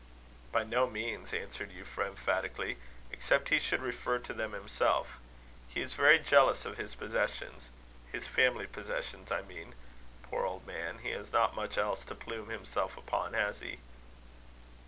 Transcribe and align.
"By 0.51 0.63
no 0.63 0.89
means," 0.89 1.31
answered 1.31 1.69
Euphra, 1.69 2.07
emphatically, 2.07 2.77
"except 3.11 3.49
he 3.49 3.59
should 3.59 3.83
refer 3.83 4.17
to 4.17 4.33
them 4.33 4.53
himself. 4.53 5.19
He 5.67 5.81
is 5.81 5.93
very 5.93 6.17
jealous 6.17 6.65
of 6.65 6.77
his 6.79 6.95
possessions 6.95 7.65
his 8.11 8.25
family 8.25 8.65
possessions, 8.65 9.31
I 9.31 9.43
mean. 9.43 9.75
Poor 10.23 10.43
old 10.43 10.65
man! 10.65 10.97
he 11.03 11.11
has 11.11 11.31
not 11.31 11.55
much 11.55 11.77
else 11.77 12.03
to 12.05 12.15
plume 12.15 12.49
himself 12.49 12.97
upon; 12.97 13.33
has 13.33 13.59
he?" 13.59 13.77